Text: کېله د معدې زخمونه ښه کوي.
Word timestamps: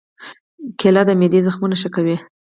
کېله 0.79 1.01
د 1.07 1.09
معدې 1.19 1.39
زخمونه 1.47 1.75
ښه 1.81 1.89
کوي. 1.95 2.15